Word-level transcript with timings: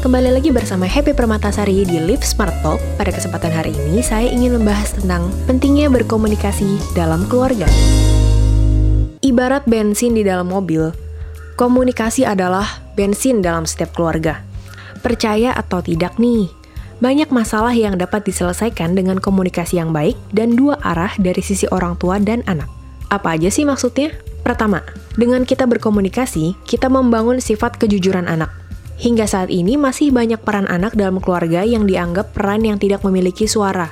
kembali 0.00 0.32
lagi 0.32 0.48
bersama 0.48 0.88
Happy 0.88 1.12
Permatasari 1.12 1.84
di 1.84 2.00
Live 2.00 2.24
Smart 2.24 2.56
Talk. 2.64 2.80
Pada 2.96 3.12
kesempatan 3.12 3.52
hari 3.52 3.76
ini, 3.76 4.00
saya 4.00 4.32
ingin 4.32 4.56
membahas 4.56 4.96
tentang 4.96 5.28
pentingnya 5.44 5.92
berkomunikasi 5.92 6.96
dalam 6.96 7.28
keluarga. 7.28 7.68
Ibarat 9.20 9.68
bensin 9.68 10.16
di 10.16 10.24
dalam 10.24 10.48
mobil, 10.48 10.88
komunikasi 11.60 12.24
adalah 12.24 12.80
bensin 12.96 13.44
dalam 13.44 13.68
setiap 13.68 13.92
keluarga. 13.92 14.40
Percaya 15.04 15.52
atau 15.52 15.84
tidak 15.84 16.16
nih, 16.16 16.48
banyak 17.04 17.28
masalah 17.28 17.76
yang 17.76 18.00
dapat 18.00 18.24
diselesaikan 18.24 18.96
dengan 18.96 19.20
komunikasi 19.20 19.84
yang 19.84 19.92
baik 19.92 20.16
dan 20.32 20.56
dua 20.56 20.80
arah 20.80 21.12
dari 21.20 21.44
sisi 21.44 21.68
orang 21.68 22.00
tua 22.00 22.16
dan 22.16 22.40
anak. 22.48 22.72
Apa 23.12 23.36
aja 23.36 23.52
sih 23.52 23.68
maksudnya? 23.68 24.16
Pertama, 24.40 24.80
dengan 25.20 25.44
kita 25.44 25.68
berkomunikasi, 25.68 26.56
kita 26.64 26.88
membangun 26.88 27.36
sifat 27.36 27.76
kejujuran 27.76 28.24
anak. 28.24 28.59
Hingga 29.00 29.24
saat 29.24 29.48
ini 29.48 29.80
masih 29.80 30.12
banyak 30.12 30.44
peran 30.44 30.68
anak 30.68 30.92
dalam 30.92 31.24
keluarga 31.24 31.64
yang 31.64 31.88
dianggap 31.88 32.36
peran 32.36 32.68
yang 32.68 32.76
tidak 32.76 33.00
memiliki 33.00 33.48
suara. 33.48 33.88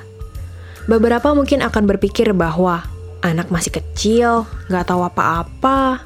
Beberapa 0.84 1.32
mungkin 1.32 1.64
akan 1.64 1.88
berpikir 1.88 2.36
bahwa 2.36 2.84
anak 3.24 3.48
masih 3.48 3.80
kecil, 3.80 4.44
nggak 4.68 4.84
tahu 4.84 5.08
apa-apa. 5.08 6.04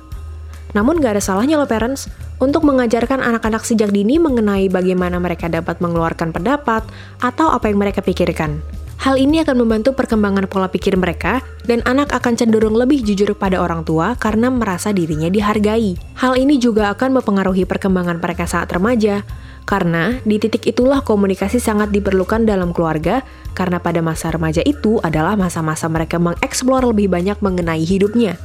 Namun 0.70 1.02
nggak 1.02 1.18
ada 1.18 1.22
salahnya 1.22 1.58
loh 1.58 1.66
parents 1.66 2.06
untuk 2.38 2.62
mengajarkan 2.62 3.22
anak-anak 3.22 3.66
sejak 3.66 3.90
dini 3.90 4.22
mengenai 4.22 4.70
bagaimana 4.70 5.18
mereka 5.18 5.50
dapat 5.50 5.82
mengeluarkan 5.82 6.30
pendapat 6.30 6.86
atau 7.18 7.50
apa 7.50 7.70
yang 7.70 7.82
mereka 7.82 8.06
pikirkan. 8.06 8.62
Hal 9.02 9.18
ini 9.18 9.42
akan 9.42 9.66
membantu 9.66 9.98
perkembangan 9.98 10.46
pola 10.46 10.70
pikir 10.70 10.94
mereka, 10.94 11.42
dan 11.66 11.82
anak 11.90 12.14
akan 12.14 12.38
cenderung 12.38 12.78
lebih 12.78 13.02
jujur 13.02 13.34
pada 13.34 13.58
orang 13.58 13.82
tua 13.82 14.14
karena 14.14 14.46
merasa 14.46 14.94
dirinya 14.94 15.26
dihargai. 15.26 15.98
Hal 16.22 16.38
ini 16.38 16.62
juga 16.62 16.86
akan 16.94 17.18
mempengaruhi 17.18 17.66
perkembangan 17.66 18.22
mereka 18.22 18.46
saat 18.46 18.70
remaja, 18.70 19.26
karena 19.66 20.22
di 20.22 20.38
titik 20.38 20.70
itulah 20.70 21.02
komunikasi 21.02 21.58
sangat 21.58 21.90
diperlukan 21.90 22.46
dalam 22.46 22.70
keluarga, 22.70 23.26
karena 23.58 23.82
pada 23.82 23.98
masa 24.06 24.30
remaja 24.30 24.62
itu 24.62 25.02
adalah 25.02 25.34
masa-masa 25.34 25.90
mereka 25.90 26.22
mengeksplor 26.22 26.86
lebih 26.86 27.10
banyak 27.10 27.42
mengenai 27.42 27.82
hidupnya. 27.82 28.38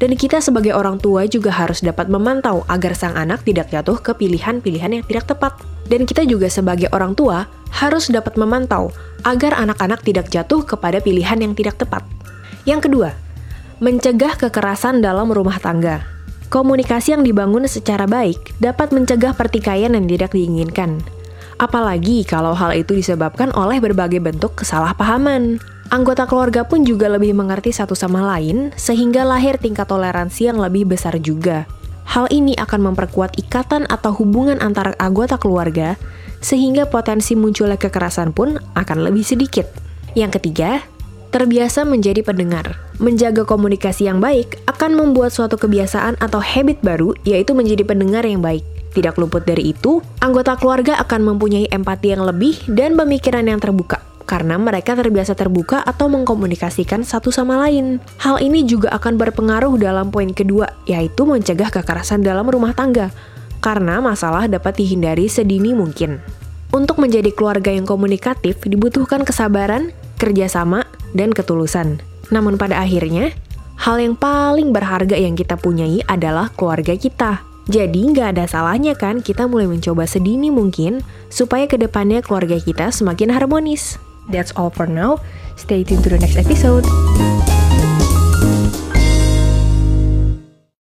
Dan 0.00 0.16
kita 0.16 0.40
sebagai 0.40 0.72
orang 0.72 0.96
tua 0.96 1.28
juga 1.28 1.52
harus 1.52 1.84
dapat 1.84 2.08
memantau 2.08 2.64
agar 2.72 2.96
sang 2.96 3.12
anak 3.20 3.44
tidak 3.44 3.68
jatuh 3.68 4.00
ke 4.00 4.16
pilihan-pilihan 4.16 4.96
yang 4.96 5.04
tidak 5.04 5.28
tepat. 5.28 5.60
Dan 5.92 6.08
kita 6.08 6.24
juga 6.24 6.48
sebagai 6.48 6.88
orang 6.96 7.12
tua 7.12 7.44
harus 7.68 8.08
dapat 8.08 8.40
memantau 8.40 8.88
agar 9.28 9.60
anak-anak 9.60 10.00
tidak 10.00 10.32
jatuh 10.32 10.64
kepada 10.64 11.04
pilihan 11.04 11.36
yang 11.36 11.52
tidak 11.52 11.76
tepat. 11.76 12.00
Yang 12.64 12.88
kedua, 12.88 13.10
mencegah 13.84 14.40
kekerasan 14.40 15.04
dalam 15.04 15.28
rumah 15.28 15.60
tangga. 15.60 16.00
Komunikasi 16.48 17.14
yang 17.14 17.22
dibangun 17.22 17.68
secara 17.68 18.08
baik 18.08 18.56
dapat 18.56 18.96
mencegah 18.96 19.36
pertikaian 19.36 19.92
yang 19.92 20.08
tidak 20.08 20.32
diinginkan. 20.32 20.98
Apalagi 21.60 22.24
kalau 22.24 22.56
hal 22.56 22.72
itu 22.72 22.96
disebabkan 22.96 23.52
oleh 23.52 23.84
berbagai 23.84 24.18
bentuk 24.18 24.56
kesalahpahaman. 24.64 25.60
Anggota 25.90 26.22
keluarga 26.30 26.62
pun 26.62 26.86
juga 26.86 27.10
lebih 27.10 27.34
mengerti 27.34 27.74
satu 27.74 27.98
sama 27.98 28.22
lain, 28.22 28.70
sehingga 28.78 29.26
lahir 29.26 29.58
tingkat 29.58 29.90
toleransi 29.90 30.46
yang 30.46 30.62
lebih 30.62 30.86
besar 30.86 31.18
juga. 31.18 31.66
Hal 32.06 32.30
ini 32.30 32.54
akan 32.54 32.94
memperkuat 32.94 33.34
ikatan 33.42 33.90
atau 33.90 34.14
hubungan 34.14 34.62
antara 34.62 34.94
anggota 35.02 35.34
keluarga, 35.34 35.98
sehingga 36.38 36.86
potensi 36.86 37.34
munculnya 37.34 37.74
kekerasan 37.74 38.30
pun 38.30 38.54
akan 38.78 38.98
lebih 39.02 39.26
sedikit. 39.26 39.66
Yang 40.14 40.38
ketiga, 40.38 40.78
terbiasa 41.34 41.82
menjadi 41.82 42.22
pendengar. 42.22 42.78
Menjaga 43.02 43.42
komunikasi 43.42 44.06
yang 44.06 44.22
baik 44.22 44.62
akan 44.70 44.94
membuat 44.94 45.34
suatu 45.34 45.58
kebiasaan 45.58 46.22
atau 46.22 46.38
habit 46.38 46.86
baru, 46.86 47.18
yaitu 47.26 47.50
menjadi 47.50 47.82
pendengar 47.82 48.22
yang 48.22 48.38
baik. 48.38 48.62
Tidak 48.94 49.18
luput 49.18 49.42
dari 49.42 49.74
itu, 49.74 49.98
anggota 50.22 50.54
keluarga 50.54 51.02
akan 51.02 51.34
mempunyai 51.34 51.66
empati 51.66 52.14
yang 52.14 52.22
lebih 52.22 52.62
dan 52.70 52.94
pemikiran 52.94 53.42
yang 53.42 53.58
terbuka 53.58 54.09
karena 54.30 54.54
mereka 54.62 54.94
terbiasa 54.94 55.34
terbuka 55.34 55.82
atau 55.82 56.06
mengkomunikasikan 56.06 57.02
satu 57.02 57.34
sama 57.34 57.58
lain. 57.66 57.98
Hal 58.22 58.38
ini 58.38 58.62
juga 58.62 58.94
akan 58.94 59.18
berpengaruh 59.18 59.74
dalam 59.74 60.14
poin 60.14 60.30
kedua, 60.30 60.70
yaitu 60.86 61.26
mencegah 61.26 61.66
kekerasan 61.66 62.22
dalam 62.22 62.46
rumah 62.46 62.70
tangga, 62.70 63.10
karena 63.58 63.98
masalah 63.98 64.46
dapat 64.46 64.78
dihindari 64.78 65.26
sedini 65.26 65.74
mungkin. 65.74 66.22
Untuk 66.70 67.02
menjadi 67.02 67.34
keluarga 67.34 67.74
yang 67.74 67.82
komunikatif 67.82 68.62
dibutuhkan 68.62 69.26
kesabaran, 69.26 69.90
kerjasama, 70.22 70.86
dan 71.10 71.34
ketulusan. 71.34 71.98
Namun 72.30 72.54
pada 72.54 72.78
akhirnya, 72.78 73.34
hal 73.82 73.98
yang 73.98 74.14
paling 74.14 74.70
berharga 74.70 75.18
yang 75.18 75.34
kita 75.34 75.58
punyai 75.58 76.06
adalah 76.06 76.54
keluarga 76.54 76.94
kita. 76.94 77.42
Jadi 77.66 78.14
nggak 78.14 78.38
ada 78.38 78.46
salahnya 78.46 78.94
kan 78.94 79.18
kita 79.18 79.50
mulai 79.50 79.66
mencoba 79.66 80.06
sedini 80.06 80.54
mungkin 80.54 81.02
supaya 81.26 81.66
ke 81.66 81.74
depannya 81.74 82.22
keluarga 82.22 82.62
kita 82.62 82.94
semakin 82.94 83.34
harmonis. 83.34 83.98
That's 84.30 84.52
all 84.56 84.70
for 84.70 84.86
now. 84.86 85.20
Stay 85.56 85.84
tuned 85.84 86.04
to 86.04 86.10
the 86.10 86.18
next 86.18 86.36
episode. 86.36 86.86